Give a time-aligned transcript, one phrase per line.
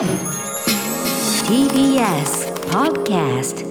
[0.00, 0.08] TBS
[2.70, 3.66] Podcast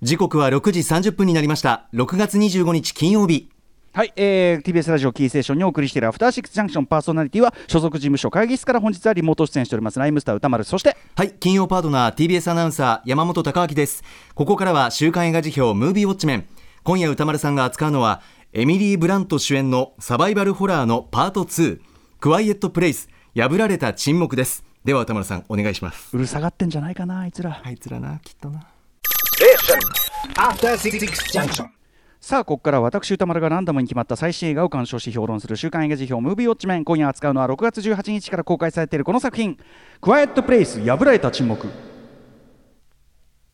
[0.00, 1.86] 時刻は6時30分になりました。
[1.92, 3.50] 6月25日金曜日。
[3.92, 9.98] はい、えー、TBS ラジオキーステーションにお送りしているアフターシックスジャンクションパーソナリティは所属事務所会議室から本日はリモート出演しております。
[9.98, 14.02] ライムスター歌丸そしてはい金曜パートナー TBS アナウンサー山本貴明です。
[14.34, 16.46] ここからは週刊映画辞表ムービーウォッチメン。
[16.84, 18.22] 今夜歌丸さんが扱うのは
[18.54, 21.80] エミリー・ブラント主演のサバイバルホラーのパート2
[22.18, 24.64] クワイエット・プレイス破られた沈黙です。
[24.84, 26.16] では歌丸さんお願いします。
[26.16, 27.62] うるさがってんじゃないかなあいつら。
[27.64, 28.66] あいつらなきっとな.
[32.20, 39.56] さあここから私歌丸がランダムに決まった最新映画を鑑賞し評論する週刊映画辞表ムービーウォッチメン今夜扱うのは6月18日から公開されているこの作品
[40.02, 41.68] 「クワイエット・プレイス破られた沈黙」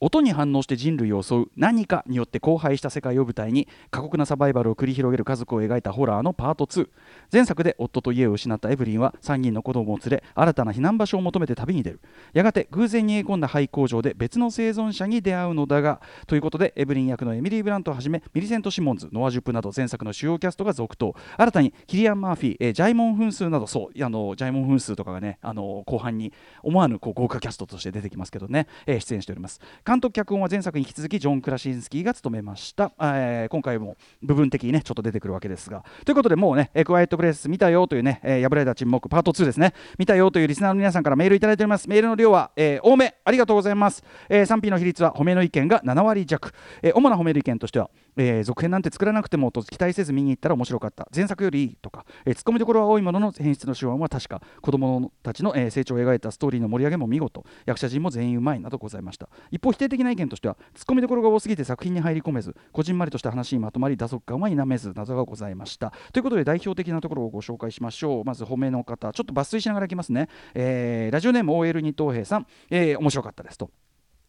[0.00, 6.88] 音に反応して人類を襲う何かによって荒廃した世界を舞台に過酷なサバイバルを繰り広げる家族を描いたホラーのパート2
[7.32, 12.00] 前作で夫と家を失ったエブリンは3人の子供を連れ新たな避難場所を求めて旅に出る。
[12.32, 21.14] やがて偶然逃げ込んだ廃工場で別の生存者に出会うのだがということでエブリン役のエミリー・ブラントをはじめミリセント・シモンズノア・ジュプなど前作の主要キャストが続投。
[21.36, 29.60] 新たにキリアン・マーフィー、えージャイモン・フンスーなどそうあのジャイモン・フンスーとかがねあの後半に思わぬこう豪華キャストとして出てきますけどね、えー出演しております。
[29.94, 35.84] 監督脚本は前作に引き続きジョン・クラシンスキーが務めました、えー今回も部分的にねちょっと出てくるわけですが。
[36.04, 39.72] ということでもうね、クワイエット・プレイス見たよというね、えー破れた沈黙パート2ですね。
[39.96, 41.88] 見たよというリスナーの皆さんからメールいただいております。
[41.88, 43.14] メールの量は、えー多め。
[43.24, 51.08] ありがとうございます、えー賛否の比率は褒めの意見が7割弱、えー主な褒める意見としては、えー続編なんて作らなくてもと期待せず見に行ったら面白かった。
[51.14, 57.44] 前作よりいいとか、えー、ツッコミどころは多いものの演出の手腕は確か子供たちの、えー成長を描いたストーリーの盛り上げも見事。
[57.66, 59.28] 役者陣も全員うまいなどございました。
[59.50, 65.92] 一方否定的な意見としてはツッコミどころが多すぎて作品に入り込めずこじんまりとした話にまとまり打足感は否めず謎がございました。
[66.12, 68.24] ということで代表的なところをご紹介しましょう。
[68.24, 69.12] まず褒めの方。
[69.12, 73.70] ちょっと抜粋しながらいきますね、えーラジオネーム OL 二等兵さん、えー面白かったですと。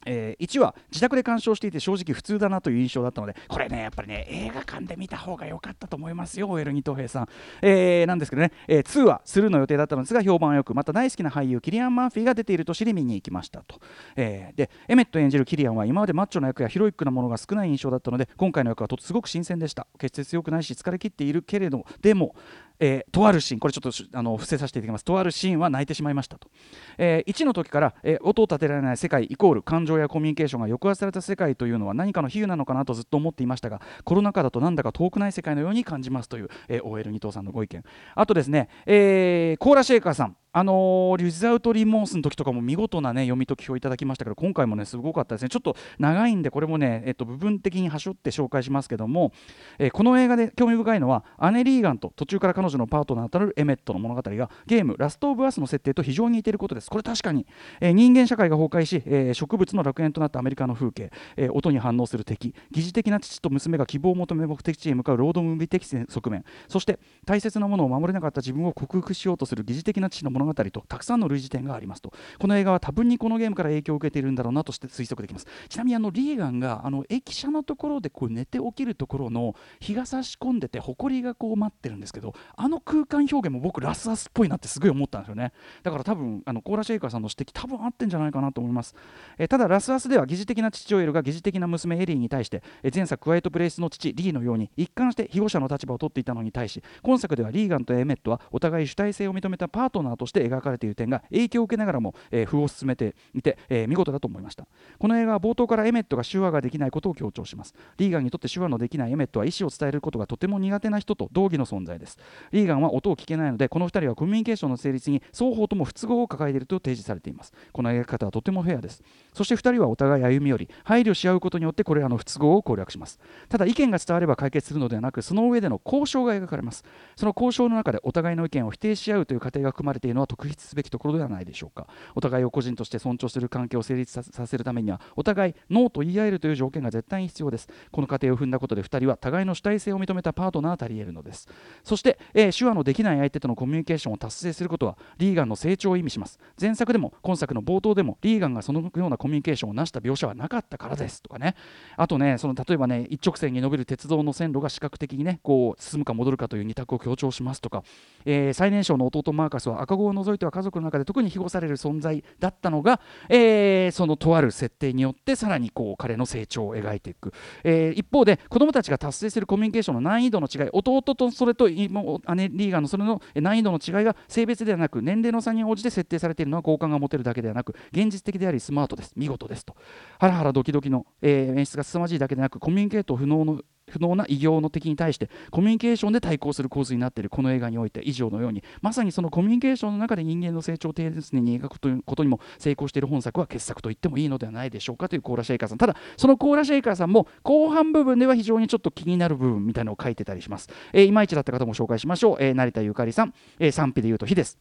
[0.06, 7.28] えー1は自宅で鑑賞していて正直普通だなという印象だったのでこれねやっぱりね映画館で見た方が良かったと思いますよ OL 二等兵さん、
[7.62, 13.80] えーなんですけどね、えー2はするの予定だったのですが評判はよくまた大好きな俳優キリアン・マーフィーが出ていると知り見に行きましたと、
[14.16, 19.88] えーでエメット演じるキリアンは今までマッチョな役やヒロイックなものが少ない印象だったので今回の役はとすごく新鮮でした。
[19.98, 22.36] 決して強くないし疲れ切っているけれどでも
[22.80, 26.50] えーとあるシーン、これちょっとあの伏せさせていただきます、とあるシーンは泣いてしまいましたと。
[26.98, 37.84] えー1の時から、えー音を立てられない世界イコール感情やコミュニケーションが抑圧された世界というのは何かの比喩なのかなとずっと思っていましたが、コロナ禍だとなんだか遠くない世界のように感じますという、えー OL2 藤さんのご意見。
[38.16, 40.38] あとですね、えーコーラシェイカーさん。
[40.58, 45.50] あのーリザウト・リモースの時とかも見事なね読み解きをいただきましたけど今回もねすごかったですね。
[45.50, 49.34] ちょっと長いんでこれもね、えっと、部分的に端折って紹介しますけども、
[49.80, 56.90] えーこの映画で興味深いのは姉リーガンと途中から彼女のパートナーとなるエメットの物語がゲーム「ラスト・オブ・アス」の設定と非常に似ていることです。
[56.90, 57.46] これ確かに、
[57.82, 72.14] えー人間社会が崩壊し、えー植物の楽園となったアメリカの風景、えー音に反応する敵疑似的な父と娘が希望を求め目的地へ向かうロードムービー的側面そして大切なものを守れなかった自分を克服しようとする疑似的な父の物語とたくさんの類似点がありますと。
[72.40, 75.48] この映画は多分にこのゲームから影響を受けているんだろうなとして推測できます。
[75.70, 85.52] ちなみにあのリーガンがあの駅舎のところでこう寝て起きるところの日が差し込んでて埃がこう待ってるんですけどあの空間表現も僕ラスアスっぽいなってすごい思ったんですよね。
[85.84, 88.96] だから多分あのコーラシェイカーさんの指摘多分合ってんじゃないかなと思います、
[89.38, 104.68] えーただラスアスでは疑似的な父親が疑似的な娘エリーに対して、えー前作クワイエットプレイスの父リーのように一貫して庇護者の立場を取っていたのに対し今作ではリーガンとエメットはお互い主体性を認めたパートナーとして描かれている点が影響を受けながらも、えー、歩を進めていて、えー見事だと思いました。
[105.00, 107.74] この映画は冒頭からエメットが手話ができないことを強調します。
[107.98, 112.18] リーガンにとって手話のできないエメットは意思を伝えることがとても苦手な人と同義の存在です。
[112.52, 117.54] リーガンは音を聞けないのでこの2人はコミュニケーションの成立に双方とも不都合を抱えていると提示されています。
[117.72, 119.02] この描き方はとてもフェアです。
[119.34, 123.20] そして2人はお互い歩み寄り配慮し合うことによってこれらの不都合を攻略します。
[123.50, 126.84] ただ意見が伝われば解決するのではなくその上での交渉が描かれます。
[127.16, 131.88] その交渉の中でお互いの意見を否定し合うという過程が含まれているのは特筆すべきところではないでしょうか。
[132.16, 137.68] お互いを個人として尊重する関係を成立させるためにはお互いノーと言い合えるという条件が絶対に必要です。
[137.92, 141.48] この過程を踏んだことで2人は互いの主体性を認めたパートナーたり得るのです。
[141.84, 146.40] そして、えー手話のできない相手とのコミュニケーションを達成することはリーガンの成長を意味します。
[146.60, 151.56] 前作でも今作の冒頭でもリーガンがそのようなコミュニケーションを成した描写はなかったからですとかね。
[151.98, 157.84] あとねその例えばね一直線に伸びる鉄道の線路が視覚的にねこう進むか戻るかという二択を強調しますとか、
[158.26, 163.00] えー最年少の弟マーカスは赤子を除いては家族の中で特に庇護される存在だったのが、
[163.30, 179.14] えー、そのとある設定によってさらにこう彼の成長を描いていく、えー、一方で子どもたちが達成するコミュニケーションの難易度の違い弟とそれと姉リーガーのそれの難易度の違いが性別ではなく年齢の差に応じて設定されているのは好感が持てるだけではなく現実的でありスマートです。
[179.16, 179.76] 見事ですと。
[180.20, 183.62] ハラハラドキドキの、えー、演出が凄まじいだけでなくコミュニケート不能の
[183.92, 195.78] 不能な異形の敵に対してコミュニケーションで対抗する構図になっているこの映画において以上のようにまさにそのコミュニケーションの中で人間の成長を丁寧に描くことにも成功している本作は傑作と言ってもいいのではないでしょうかというコーラ・シェイカーさん。
[195.78, 204.58] ただそのコーラ・シェイカーさんも後半部分では非常にちょっと気になる部分みたいなのを書いてたりします、えー、いまいちだった方も紹介しましょう、えー、成田ゆかりさん、えー、賛否で言うと火です。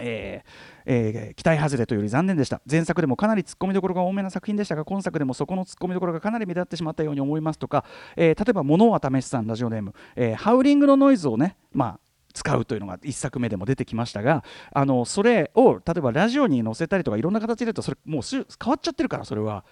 [0.00, 7.84] えーえー、期待外れというより残念でした前作でもかなりツッコミどころが多めな作品でしたが今作でもそこのツッコミどころがかなり目立ってしまったように思いますとか、
[8.16, 12.00] えー、例えば「物は試しさん」ラジオネーム、えー、ハウリングのノイズをね、まあ、
[12.32, 19.64] 使うというのが1作目でも出てきましたがあのそれを例えばラジオに載せたりとかいろんな形で言うとそれもう変わっちゃってるからそれは。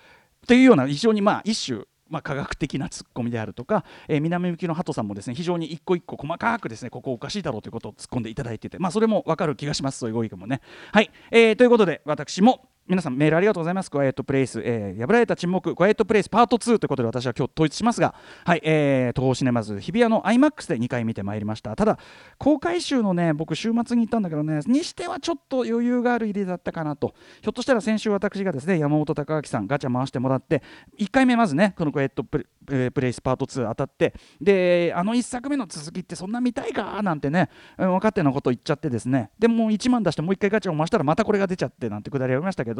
[0.46, 10.60] というような非常にまあ一種まあ、科学的なツッコミであるとか、えー、南向きの鳩さんもですね非常に一個一個細かくですねここおかしいだろうということを突っ込んでいただいてて、まあ、それも分かる気がしますそういうご意見もね。
[10.92, 13.90] はい、えー、ということで私も皆さんメールありがとうございます。
[13.90, 21.76] クワイエットプレイス、えー、破られた沈黙、クワイエットプレイスパート2ということで私は今日統一しますが、はい、えー、東宝シネマズ日比谷の IMAX で2回見てまいりました。
[21.76, 22.00] ただ、
[22.36, 27.14] 公開週のね、僕週末に行ったんだけどね、にしてはちょっと余裕がある入りだったかなと。
[27.42, 30.60] ひょっとしたら先週私がですね、山本隆明さんガチャ回してもらって、
[30.98, 37.02] 1回目まずね、このクワイエットプレえ、プレイスパート2当たってであの1作目の続きってそんな見たいか？
[37.02, 42.79] なんてね、分かってのこと言っちゃってですねでも1万出してもう1回ガチャを回したらまたこれが出ちゃってなんてくだりありましたけど、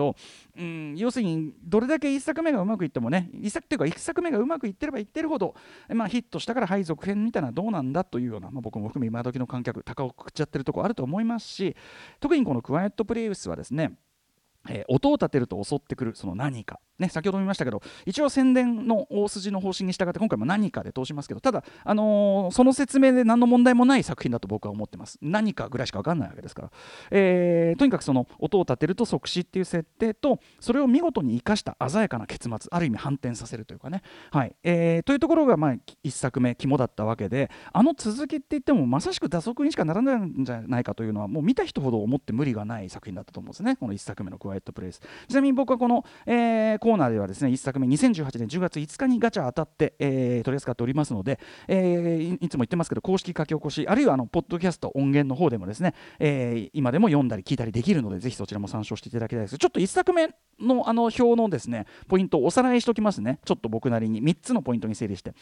[0.59, 5.55] うん、要するにどれだけ1作目がうまくいってもね1作っていうか1作目がうまくいってればいってるほど、
[5.89, 11.77] まあ、ヒットしたから配属編みたいなどうなんだというような、まあ、僕も含め今時の観客高をくくっちゃってるとこあると思いますし
[12.21, 13.93] 特にこのクワイエットプレイウスはですね
[14.69, 16.81] えー、音を立てると襲ってくるその何か。
[16.99, 25.19] ね、先ほども言いましたけど一応宣伝の大筋の方針に従って今回も何かで通しますけどただ、あのー、その説明で何の問題もない作品だと僕は思ってます。
[25.23, 26.71] 何かぐらいしか分かんないわけですから、
[27.11, 34.55] えー、とにかくその音を立てると即死っていう設定とそれを見事に生かした鮮やかな結末ある意味反転させるというかね、はい。
[34.63, 35.73] えー、というところが、まあ、
[36.05, 59.59] 1作目肝だったわけであの続きって言ってもまさしく打足にしかならないんじゃないかというのはもう見た人ほど思って無理がない作品だったと思うんですねこの1作目の「ワイエットプレイス」ちなみに僕はこの、えー、コーナーではですね1作目2018年10月5日にガチャ当たって、えー、取り扱っておりますので、えー、いつも言ってますけど公式書き起こしあるいはあのポッドキャスト音源の方でもですね、えー、今でも読んだり聞いたりできるのでぜひそちらも参照していただきたいです。
[59.59, 60.29] ちょっと1作目
[60.61, 63.39] のあの表のですねポイントをおさらいしておきますね。
[63.45, 65.35] ちょっと僕なりに3つのポイントに整理して、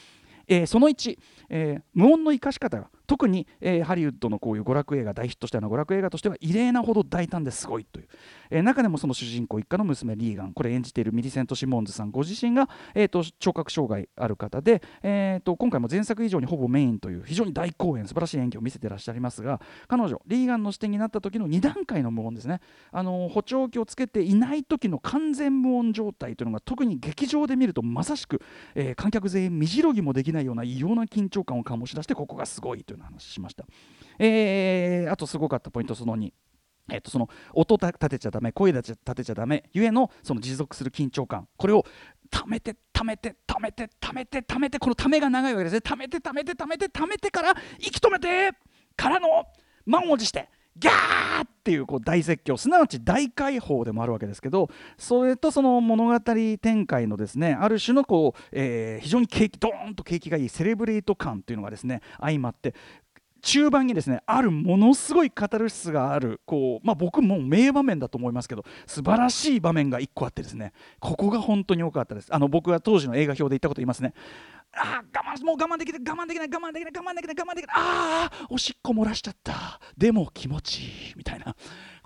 [0.48, 1.18] えー、その1、
[1.50, 8.08] えー、無音の生かし方が特に、えー、ハリウッドのこういう娯楽映画大ヒットしたような娯楽映画としては異例なほど大胆ですごいという、
[8.50, 22.60] えー、中でもその主人公一家の娘リーガンこれ演じているミリセント・シモンズさんご自身が、えーと、聴覚障害ある方で、えーと、今回も前作以上にほぼメインという非常に大公演素晴らしい演技を見せてらっしゃいますが彼女リーガンの視点になった時の2段階の無音ですね。
[22.92, 28.42] あの補聴器をつけていない時の完全無音状態というのが特に劇場で見るとまさしく、
[28.74, 33.64] えー、観客全員身じろぎもできないないような異様な緊張感を醸し出してここがすごいという話しました。
[34.18, 36.32] えー、あとすごかったポイントその2。
[36.90, 41.84] えっと、その音立てちゃだめ声立てちゃだめゆえのその持続する緊張感これを
[42.30, 48.56] ためてためてためてためてためてこのためが長いわけですねためてためてためてためてから息止めて
[48.96, 49.28] からの
[49.84, 56.20] 満を持してギャーっていうこう大説教すなわち大解放でもあるわけですけどそれとその物語
[56.60, 62.74] 展開のですねある種のこう、えー、非常に景気ドーンと景気がいいセレブレート感というのがですね相まって
[63.40, 72.28] 中盤にですねあるものすごいカタルシスがあるこう、まあ、僕も名場面だと思いますけど素晴らしい場面が1個あってですねここが本当に良かったです。
[72.30, 74.12] あの僕は当時の映画表で言ったこと言いますね。
[74.78, 76.00] あ我慢もう我慢できない。
[76.00, 76.48] 我慢できない。
[76.48, 76.92] 我慢できない。
[77.04, 77.36] 我慢できない。
[77.36, 77.76] 我慢できない。
[77.76, 79.80] ああおしっこ漏らしちゃった。
[79.96, 81.14] でも気持ちいい。
[81.16, 81.54] みたいな。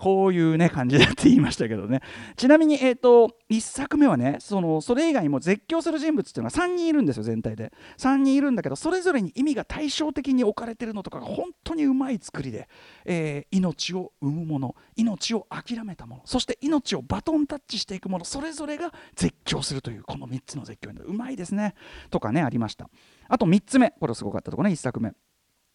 [0.03, 2.01] こういうね感じだって言いましたけどね。
[2.35, 7.71] ちなみにえっ、ー、と1作目はねそのそれ以外にも絶叫する人物っていうのは3人いるんですよ全体で。
[7.97, 12.67] 3人いるんだけどそれぞれに意味が対照的に置かれてるのとかが本当にうまい作りで、
[13.05, 21.75] えー、命を生むもの命を諦めたものそして命をバトンタッチしていくものそれぞれが絶叫するというこの3つの絶叫うまいですね。
[22.09, 22.89] とかねありました。
[23.29, 23.91] あと3つ目。
[24.01, 25.13] これすごかったところね1作目。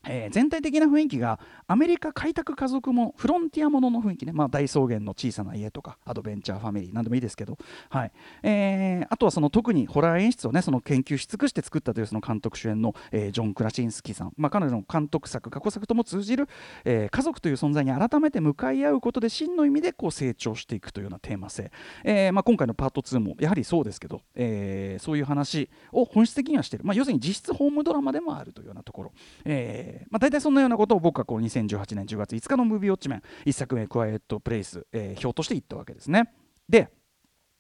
[0.07, 7.59] えー全体的な雰囲気がアメリカ開拓家族もフロンティアものの雰囲気ね、まあ、大草原の小さな家とかアドベンチャーファミリーなんでもいいですけど、
[7.91, 8.13] はい。
[8.43, 16.49] えーあとはその特にホラー演出をねその研究し尽くして作ったというその監督主演の、えージョン・クラシンスキーさん、まあ、彼女の監督作過去作とも通じる、
[16.85, 21.71] えー家族という存在に改めて向かい合うことで真の意味でこう成長していくというようなテーマ性、
[22.05, 29.13] えーまあ、今回のパート2もやはりそうですけど、えーそういう話を本質的にはしている、まあ、要するに実質ホームドラマでもあるというようなところ、
[29.45, 36.33] えーまあ、大体そんなようなことを僕はこう2018年10月5日のムービーウォッチメン1作目「クワイエット・プレイス」えー表として言ったわけですね。
[36.69, 36.91] で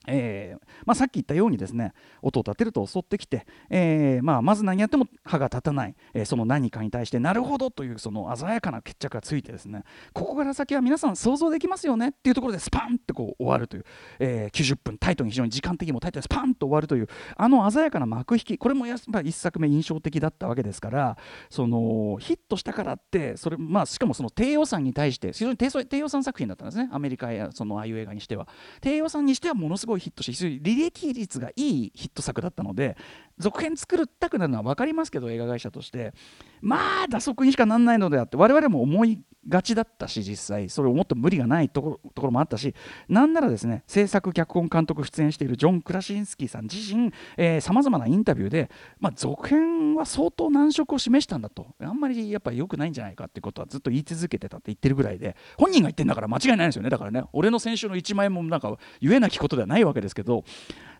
[0.09, 13.85] えーまあ、さっき言ったようにですね音を立てると襲ってきて、えーまあ、まず何やっても歯が立たない、えーその何かに対してなるほどというその鮮やかな決着がついてですねここから先は皆さん想像できますよねっていうところでスパンってこう終わるという、
[14.19, 21.17] えー90分タイトに非常に時間的にもタイトにスパンと終わるというあの鮮やかな幕引きこれもやっぱ1作目印象的だったわけですから
[21.49, 28.49] そのヒットしたからってそれ、まあ、しかもその低予算に対して非常に低低予算作品だったんですねアメリカやそのああいう映画にしては。
[28.81, 32.97] 低予算にしてはものすごいヒットし非常に履歴率がいいヒット作だったので
[33.39, 36.13] 続編作りたくなるのは分かりますけど映画会社として。
[36.61, 42.75] まあ打足にしかなんないのであって我々も思いがちだったし実際それをもっと無理がないところもあったし
[43.09, 47.13] なんならですね制作脚本監督出演しているジョン・クラシンスキーさん自身
[47.61, 51.67] さまざまなインタビューで、まあ、続編は相当難色を示したんだと。
[51.81, 56.91] あんまりやっぱり良くないんじゃないかってことはずっと言い続けてたって言ってるぐらいで本人が言ってんだから間違いないですよね。
[56.91, 60.45] だからね俺の先週の1万円もなんか言えなきことではないわけですけど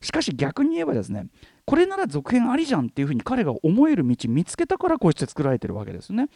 [0.01, 1.27] しかし逆に言えばですね
[1.69, 6.31] これなら続編ありじゃんっていうふうに彼が思える道見つけたからこうして作られてるわけですね。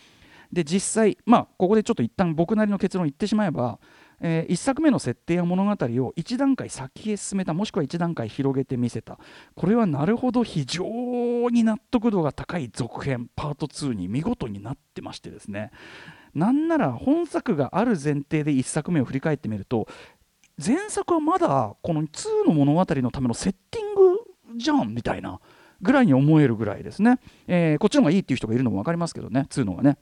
[0.53, 3.79] で実際まあここでちょっと一旦僕なりの結論言ってしまえば、
[4.21, 5.75] え1作目の設定や物語
[6.05, 9.19] を一段階先へ進めたもしくは一段階広げてみせた
[9.55, 10.85] これはなるほど非常
[11.49, 15.71] に納得度が高い続編パート2に見事になってましてですね
[16.35, 19.89] なんなら本作がある前提で1作目を振り返ってみると
[20.65, 24.12] 前作はまだこの2の物語のためのセッティング
[24.57, 25.41] じゃんみたいな
[25.81, 29.47] ぐらいに思えるぐらいですね、えーこっちの方がいいっていう人がいるのも分かりますけどね。
[29.51, 29.99] 2のがね。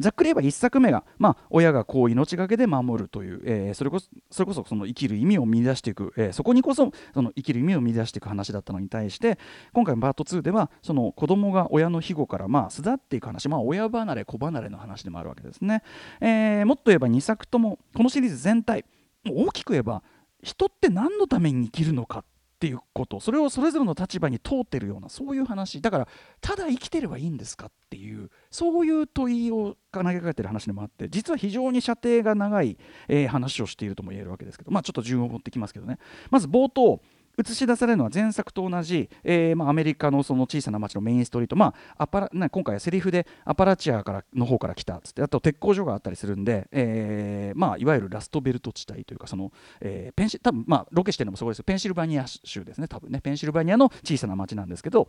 [0.00, 9.38] ざっくり言えば1作目が、まあ、親がこう命がけで守るという、えーそれこそそれこそその生きる意味を見出していく、えーそこにこそその生きる意味を見出していく話だったのに対して
[9.72, 15.82] 今回のパート2ではその子供が親の庇護からまあ巣立っていく話、まあ、親離れ子離れの話でもあるわけですね、
[16.20, 18.84] えーもっと言えば2作ともこのシリーズ全体
[19.28, 20.02] 大きく言えば
[20.42, 22.24] 人って何のために生きるのかっ
[22.60, 23.20] っていうこと。
[23.20, 25.80] それをそれぞれの立場に通ってるようなそういう話。
[25.80, 26.08] だから
[26.42, 32.76] ただ生きてればいいんですかっていうそういう問いを投げかけてる話でもあって実は非常に射程が長い、
[33.08, 35.98] えー話をしているとも言えるわけですけどまあちょっと順を持ってきますけどね。
[36.30, 37.00] まず冒頭。
[37.40, 55.08] 映し出されるのは前作と同じ、えーまあ、アメリカのその小さな町のメインストリート、まあ、アパラな今回はセリフでアパラチアからの方から来たっつってあと鉄工所があったりするんで、えーまあ、いわゆるラストベルト地帯というかその、えーペンシ多分まあロケしてるのもそこですよペンシルバニア州ですね多分ねペンシルバニアの小さな町なんですけど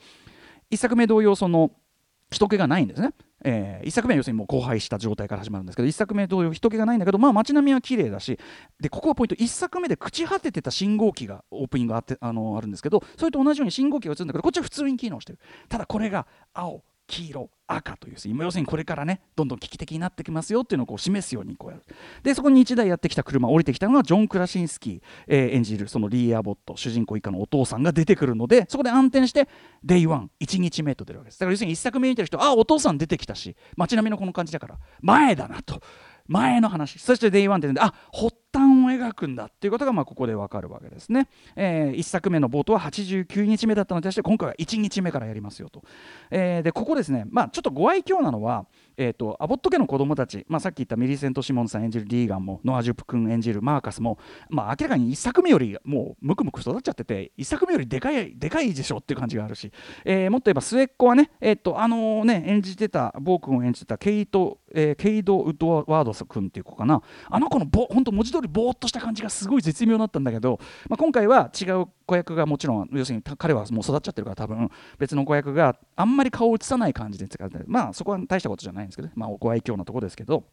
[0.70, 1.72] 一作目同様その
[2.32, 3.14] 人気がないんですね。
[3.44, 8.40] えー、1作目は要するにもう荒廃した状態から始まるんですけど1作目同様人気がないんだけどまあ街並みは綺麗だし
[8.80, 15.40] でここはポイント1作目で朽ち果ててた信号機がオープニングがあってあのあるんですけどそれと同じように信号機が映るんだけどこっちは普通に機能してる。
[15.70, 16.84] ただこれが青。
[17.12, 21.84] 黄色赤という今要するにこれからねどんどん危機的になってきますよっていうのをこう示すようにこうやる。
[22.24, 29.50] でそこに1台やってきた車降りてきたのがジョン・クラシンスキー、えー演じるそのリー・アボット主人公一家のお父さんが出てくるのでそこで暗転して
[29.84, 31.40] Day One 1日目と出るわけです。
[31.40, 35.82] だから要するに1作目見てる人あお父さん出てきたし街並みのこの感じだから前だなと。
[36.28, 36.98] 前の話。
[37.00, 45.84] そして Day One ってであ発端を描くんだっていうことがまあここでわかるわけですね、え1作目の冒頭は89日目だったのに対して今回は1日目からやりますよと、
[46.30, 47.26] えーでここですね。
[47.30, 48.66] まあちょっとご愛嬌なのは
[48.98, 59.72] えー、とアボット家の子供たち、まあ、さっき言ったミリセント・シモンさん演じるリーガンもノア・ジュプ君演じるマーカスも、まあ、明らかに1作目よりもうムクムク育っちゃってて1作目よりでかいでかいでしょっていう感じがあるし、
[60.06, 67.02] えーもっと言えば末っ子はね,、えーとあのね演じてたボー君を演じてたケイト、えーケイド・ウッドワード君っていう子かな。
[67.30, 74.70] あの子のぼ本当文字通りぼーっとした感じがすごい絶妙だったんだけど、まあ、今回は違う子役がもちろん要するに彼はもう育っちゃってるから多分。
[74.98, 80.44] 別の子役があんまり顔を映さない感じで使ってまあそこは大したことじゃないんですけど、まあ、ご愛嬌なところですけど。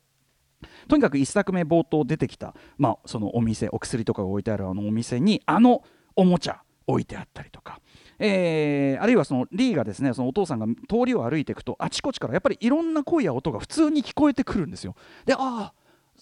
[0.88, 5.84] とにかく1作目冒頭出てきた、まあ、そのお店お薬とかが置いてあるあのお店にあの
[6.16, 7.80] おもちゃ置いてあったりとか、
[8.18, 14.96] えーあるいはそのリーがですねそのお父さんが通りを歩いていくとあちこちからやっぱりいろんな声や音が普通に聞こえてくるんですよ。
[15.26, 15.72] でああ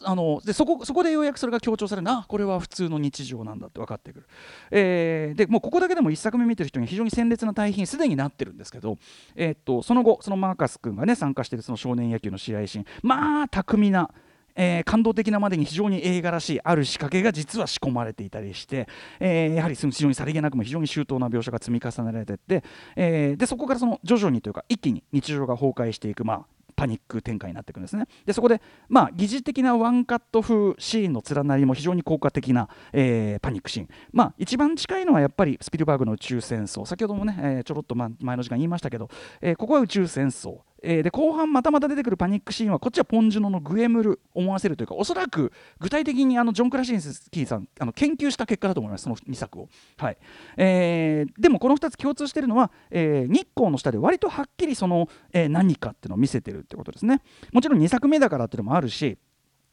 [0.03, 2.05] あのでそこそこでようやくそれが強調される。
[2.05, 4.27] なこれは普通の日常なんだって分かってくる、
[4.71, 8.99] えーでもうここだけでも1作目見てる人に非常に鮮烈な対比にすでになってるんですけど、
[9.35, 12.85] えーっとその後そのマーカス君がね参加してるその少年野球の試合シーン。
[13.03, 14.11] まあ巧みな
[14.55, 18.89] えー感動的なまでに非常に映画らしいある仕掛けが実は仕込まれていたりして、
[19.21, 22.65] えーやはり非常にさりげなくも非常に周到な描写が積み重ねられてって、
[22.97, 26.47] えーでそこからその徐々にというか一気に日常が崩壊していく、まあ、
[26.77, 28.07] パニック展開になっていくんですね。
[28.27, 36.85] でそこで、まあ、疑似的なワンカット風シーンの連なりも非常に効果的な、えーパニックシーン、まあ、一番近いのはやっぱりスピルバーグの宇宙戦争。
[36.87, 39.09] 先ほどもね、えーちょろっと前の時間言いましたけど、
[39.41, 40.59] えーここは宇宙戦争。
[40.83, 50.19] えーで後半またまた出てくるパニックシーンはこっちはポンジュノのグエムル思わせるというかおそらく具体的にあのジョン・クラシンスキーさんあの研究した結果だと思いますその2作を、はい。
[50.57, 57.23] えーでもこの2つ共通しているのは、えー日光の下で割とはっきりその、え何かっていうのを見せてるってことですね。
[57.53, 59.19] もちろん2作目だからっていうのもあるし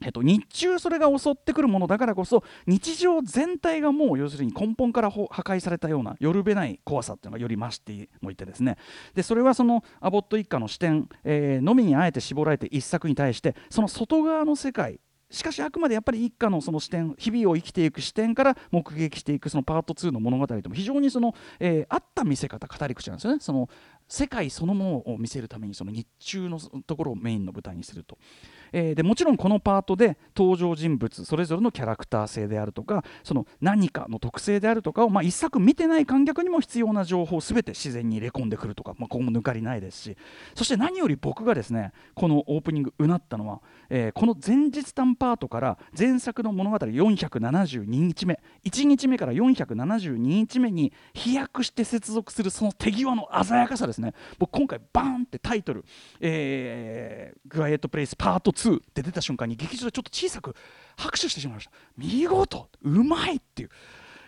[0.02, 8.78] えっと、日中それが襲ってくるものだからこそ日常全体がもう要するに根本から破壊されたようなよるべない怖さっていうのがより増してもいてですね。
[9.14, 15.00] でそれはそのアボット一家の視点、えーのみにあえて絞られて一作に対してその外側の世界
[15.34, 23.40] しかしあくまでやっぱり一家のその視点日々を生きていく視点から目撃していくそのパート2の物語とも非常にその、えー合った見せ方語り口なんですよね。
[23.40, 23.68] その
[24.08, 28.18] 世界そのものを見せるためにその日中のところをメインの舞台にすると。
[28.72, 40.18] えーでもちろんこのパートで登場人物それぞれのキャラクター性であるとかその何かの特性であるとかを、まあ、一作見てない観客にも必要な情報を全て自然に入れ込んでくるとか、まあ、ここも抜かりないですし。
[40.56, 48.40] そして何より僕がですねこのオープニングうなったのは、えーこの前日談パートから前作の物語472日目。
[48.66, 54.14] 1日目から472日目に飛躍して接続するその手際の鮮やかさですですね。
[54.38, 55.86] 僕今回バーンってタイトル
[56.20, 60.56] 「えグワイエット・プレイスパート2」って出た瞬間に劇場でちょっと小さく
[60.98, 61.72] 拍手してしまいました。
[61.98, 63.70] 見事うまいっていう。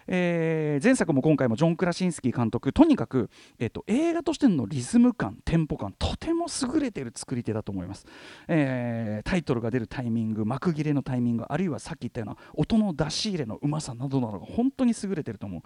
[0.08, 8.06] えー前作も今回もジョン・クラシンスキー監督とにかく、えっと映画としてのリズム感テンポ感とても優れている作り手だと思います、
[8.48, 15.62] えータイトルが出るタイミング幕切れのタイミングあるいはさっき言ったような音の出し入れのうまさなどなどが本当に優れてると思う、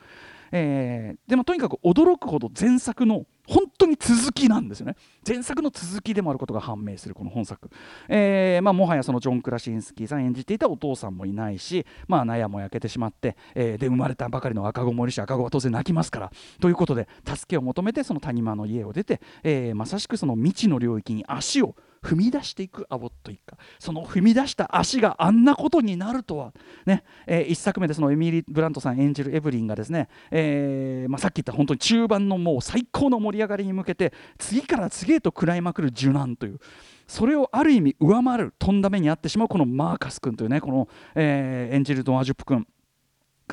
[0.52, 4.96] えーでもとにかく驚くほど前作の本当に続きなんですよね。
[5.28, 7.70] 前作の続きでもあることが判明するこの本作、
[8.08, 16.32] えーまあ、もはやそのジョン・クラシンスキーさん演じていたお父さんもいないし、まあ、納屋も焼けてしまって、えーで生まれたばかりの赤子もいるし赤子は当然泣きますから。
[16.62, 23.58] ということで助けを求めてその谷間の家を出て、えーまさしくその未知の領域に足を踏み出していくアボット一家。
[23.80, 26.54] その踏み出した足があんなことになるとは、
[26.86, 27.04] ね。
[27.28, 36.60] え1作目でそのエミリー・ブラントさん演じるエブリンがですね、えーまあ、さっき言った本当に中盤のもう最高の盛り上がりに向けて次から次へと食らいまくる受難という。
[37.08, 42.68] それをある意味上回るとんだ目にあってしまうこのマーカス君というねこの、えー演じるドアジュプ君。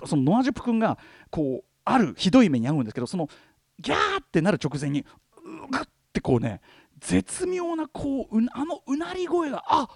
[0.05, 0.99] そのノアジュプ君が
[1.31, 3.29] こうあるひどい目に遭うんですけどその
[3.79, 6.61] ギャーってなる直前にうぐってこうね
[7.00, 9.88] 絶妙なこうあのうなり声があ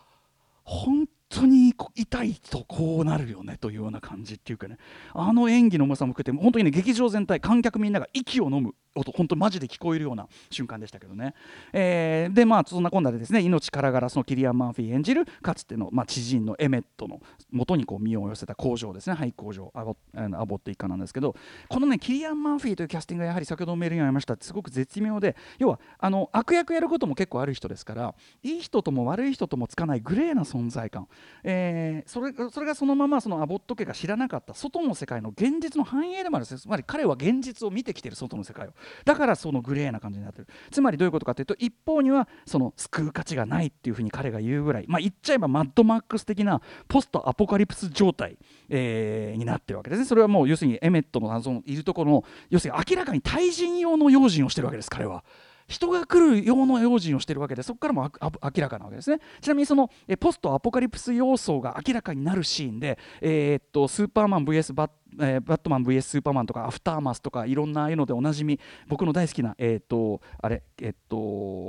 [0.64, 4.78] 本当に痛いとこうなるよねというような感じっていうかね。
[5.14, 8.74] あの演技のうまさも含めて本当にね劇場全体観客みんなが息を飲む。
[8.94, 11.34] 音本当マジで聞こえるような瞬間でしたけどね、
[11.72, 19.14] えーでまあそんなこんなでですね命からがらそのキリアン・マーフィー演じるかつての、まあ、知人のエメットの元にこう身を寄せた工場ですね。
[19.14, 21.34] 廃工場アボアボット一家なんですけど
[21.68, 24.36] このねキリアン・マーフィーというキャスティングがやはり先ほどメールにありました。
[24.40, 31.08] すごく絶妙で要はあの悪役やることも結構ある人ですからいい人とも悪い人ともつかないグレーな存在感、
[31.44, 36.46] えーそれそれがそのままそのアボット家が知らなかった外の世界の現実の繁栄でもある。
[36.46, 38.72] んですつまり彼は現実を見てきてる外の世界を。
[39.04, 48.38] だからそのグレーな感じになってるつまりどういうことかというと一方にはその救う価値がないっていうふうに彼が言うぐらいまあ言っちゃえばマッドマックス的なポストアポカリプス状態、
[48.68, 55.24] えーになってるわけですねそれはもう要するにエメットの謎のいるところの要するに明らかに対人用の用心をしてるわけです彼は。
[55.70, 59.20] 人が来る用の用心をしているわけでそこからも明らかなわけですね。
[59.40, 71.16] ちなみにそのえポストアポカリプス要素が明らかになるシーンで、えーっとスーパーマン VS バッえーバットマン VS スーパーマンとかアフターマスとかいろんなああいうのでおなじみ僕の大好きな、えーっとあれえーっと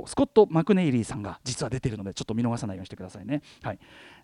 [0.06, 3.42] スコット・マクネイリーさんが実は出てるのでちょっと見逃さないようにしてくださいね。
[3.62, 3.78] はい、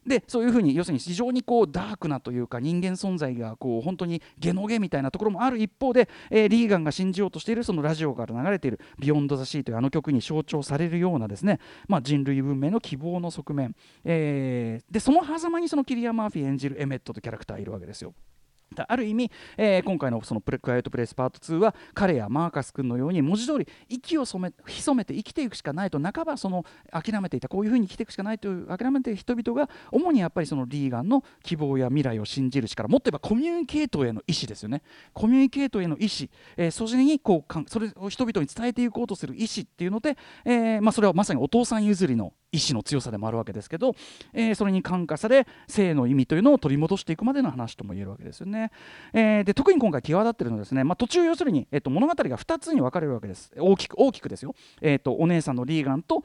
[0.06, 18.14] でそういうふうに要するに非常にこうダークなというか人間存在がこう本当にゲノゲみたいなところもある一方で、えーリーガンが信じようとしているそのラジオから流れている「ビヨンド・ザ・シー」というあの曲に象徴されるようなですね、まあ、人類文明の希望の側面、えーでその狭間にそのキリアン・マーフィー演じるエメットというキャラクターいるわけですよ。
[18.76, 34.82] ある意味、えー、今回のそのプレクワイエット・プレイスパート2は彼やマーカス君のように文字通り息を染め潜めて生きていくしかないと半ばその諦めていたこういうふうに生きていくしかないという諦めている人々が主にやっぱりそのリーガンの希望や未来を信じる力もっと言えばコミュニケートへの意思ですよね。
[35.12, 43.94] コミュニケートへの意思、えー、それにこうそれを人々に伝えていこうとする意思っていうので、えーまあ、それはまさにお父さん譲りの意志の強さでもあるわけですけど、
[44.32, 48.70] えー、それに感化され性の意味というのを取り戻していくまでの話とも言えるわけですよね。
[49.12, 56.24] えー、で特に今回際立っているのはですね、まあ、途中要するに、えー、と物語が2つに分かれるわけです大きく大きくですよ、えー、とお姉さんのリーガンと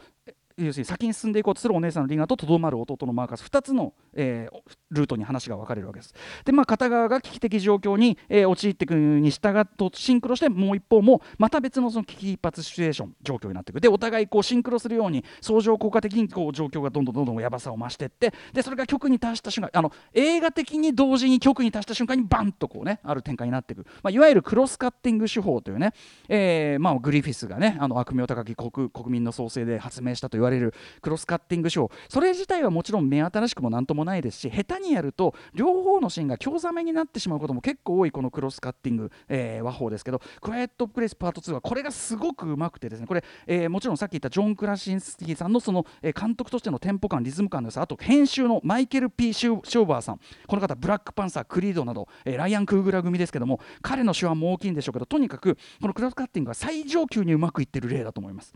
[0.58, 6.14] 要するに先に進んでいこうとするお姉さんのリンガととどまる弟のマーカス2つの、えー、ルートに話が分かれるわけです。
[6.46, 25.94] でまあ片側が危機的状況に、えー、陥っていくに従っとシンクロしてもう一方もまた別のその危機一髪シチュエーション状況になっていくでお互いこうシンクロするように相乗効果的にこう状況がどんどんどんどんやばさを増していってでそれが局に達した瞬間あの映画的に同時に局に達した瞬間にバンとこうねある展開になっていく、まあ、いわゆるクロスカッティング手法というね、
[26.30, 58.54] えーまあ、グリフィスがねあの悪名高き国国民の創生で発明したという言われるクロスカッティングショーそれ自体はもちろん目新しくも何ともないですし下手にやると両方のシーンが興ざめになってしまうことも結構多いこのクロスカッティング、えー、和法ですけどクワイエットプレイスパート2はこれがすごくうまくてですねこれ、えー、もちろんさっき言ったジョン・クラシンスキーさんのその、えー、監督としてのテンポ感リズム感ですあと編集のマイケル・ P・ ショーバーさんこの方ブラックパンサークリードなど、えー、ライアン・クーグラ組ですけども彼の手腕も大きいんでしょうけどとにかくこのクロスカッティングは最上級にうまくいってる例だと思います。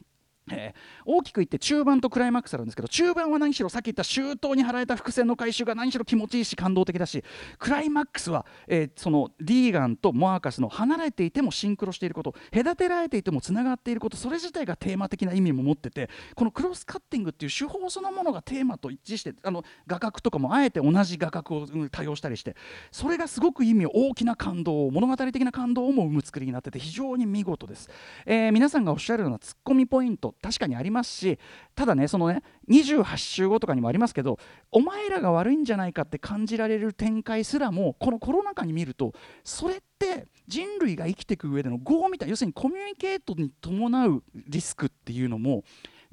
[0.52, 7.24] えー、大きく言って中盤とクライマックスあるんですけど中盤は何しろさっき言った周到に払えた伏線の回収が何しろ気持ちいいし感動的だし
[7.60, 22.56] クライマックスは、えー、そのリーガンとモアーカスの離れていてもシンクロしていること隔てられていてもつながっていることそれ自体がテーマ的な意味も持っててこのクロスカッティングっていう手法そのものがテーマと一致してあの画角とかもあえて同じ画角を多用したりして
[22.92, 27.90] それがすごく意味を大きな感動を物語的な感動をも生む作りになってて非常に見事です、
[28.26, 31.40] えー、皆さんがおっしゃるようなツッコミポイント確かにありますし
[31.76, 34.40] ただねそのね28週後とかにもありますけど
[34.72, 45.64] お前らが悪いんじゃないかって感じられる展開すらもこのコロナ禍に見るとそれって人類が生きていく上での業みたいな要するにコミュニケートに伴うリスクっていうのも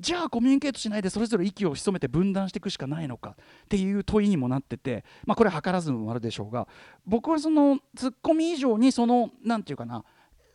[0.01, 6.67] じゃあコミュニケートしないでそれぞれ息を潜めて分断していくしかないのかっていう問いにもなってて、まあ、これは図らずもあるでしょうが
[7.07, 10.05] 僕はそのツッコミ以上にその何て言うかな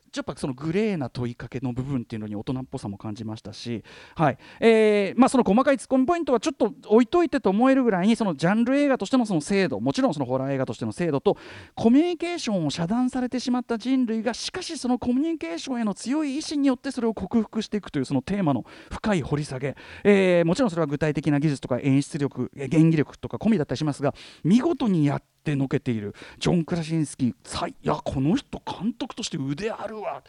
[0.09, 3.83] ちょっとそのグレーな問いかけの部分っていうのに大人っぽさも感じましたし、
[4.15, 4.37] はい。
[4.59, 11.37] えーまあ、その細かいツッコミポイントはちょっと置いといてと思えるぐらいにそのジャンル映画としてのその制度もちろんそのホラー映画としての制度と
[11.75, 26.13] コミュニケーションを遮断されてしまった人類がしかしそのコミュニケーションへの強い意志によってそれを克服していくというそのテーマの深い掘り下げ、えー、もちろんそれは具体的な技術とか演出力演技力とか込みだったりしますが見事にやってってのけている。
[26.37, 27.67] ジョン・クラシンスキー。
[27.69, 30.21] いやこの人監督として腕あるわ。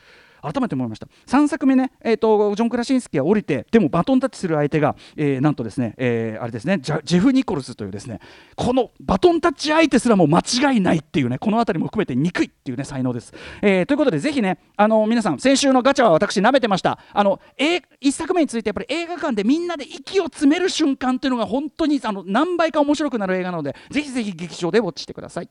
[0.43, 1.09] 改めて思いました。
[1.27, 8.21] 3作目ね、えーと、ジョン・クラシンスキーは降りてでもバトンタッチする相手が、えー、なんとですね、えー、あれですねジェフ・ニコルスというですね
[8.57, 16.99] このバトンタッチ相手すらも間違いないっていうねこの辺りも含めて憎いっていうね才能です、えー、ということでぜひねあの皆さん先週のガチャは私舐めてました。
[17.13, 25.49] あの、え1作目についてやっぱり映画館でみんなで息を詰める瞬間っていうのが本当にあの何倍か面白くなる映画なのでぜひぜひ劇場でウォッチしてください。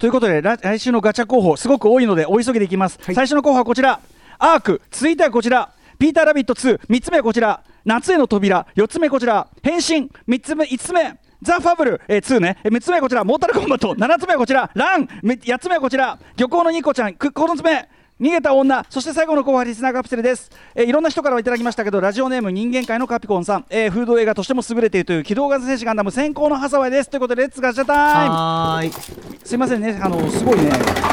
[0.00, 4.00] ということで来週のガチャ候補すごく多いのでお急ぎでいきます、はい、最初の候補はこちら。
[4.38, 4.80] アーク。
[4.90, 5.74] 続いてはこちら。
[5.98, 7.62] ピーター・ラビット23つ目はこちら。
[7.84, 8.66] 夏への扉。
[8.76, 9.46] 4つ目こちら。
[9.62, 10.10] 変身。
[10.26, 11.18] 3つ目5つ目。
[11.42, 13.24] ザ・ファブル、えー、2ね、えー、6つ目はこちら。
[13.24, 13.94] モータルコンバット。
[13.94, 14.70] 7つ目はこちら。
[14.72, 15.04] ラン。
[15.04, 16.18] 8つ目はこちら。
[16.38, 17.10] 漁港の肉子ちゃん。
[17.10, 17.86] 9つ目
[18.20, 27.10] 逃げた女そして最後の後輩リスナーカプセルです、えー、いろんな人からいただきましたけどラジオネーム人間界のカピコンさん、えー、フード映画としても優れているという機動戦士ガンダム閃光のハサウェイです。
[27.10, 28.94] ということでレッツガチャタイム。
[29.44, 29.98] すいませんね。
[30.02, 30.70] あのすごいね。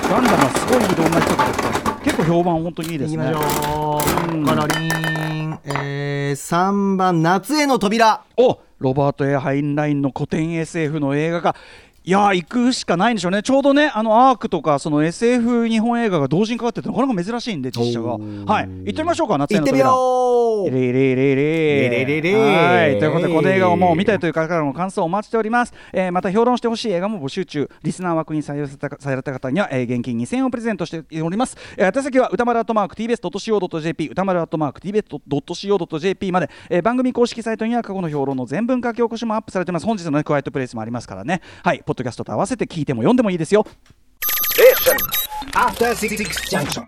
[0.10, 3.26] ガンダムはすごいいろんな人から結構評判本当にいいですね。
[3.26, 8.22] いきましょう、うん、えー、3番夏への扉。
[8.36, 11.56] おロバート・ A・ハインラインの古典 SF の映画化
[12.08, 18.12] いや行くしかないんでしょうね、ちょうどね、あのアークとかその SF 日本映画が同時にかかってて、なかなか珍しいんで、実写が。
[18.12, 19.66] はい、行ってみましょうか、夏への扉。
[19.66, 25.74] 行ってみようレレレレレレレはい、ということで、この映画をもう見たいという方からの感想をお待ちしております。
[25.94, 31.58] えー、また評論してほしい映画も募集中、リスナー枠に採用された方には、えー、現金2000円をプレゼントしております。
[31.78, 39.86] えー、宛先は宇多丸アットマーク TBS.CO.JP、宇多丸アットマーク TBS.CO.JP まで、えー、番組公式サイトには過去の評論の全文書き起こしもアップされています。
[39.86, 43.66] 本日の、ね、クワイトプレイスもありますからね、はい、ポッドキャストと合わせて聞いても読んでもいいですよ。
[45.54, 46.84] After 66 junction.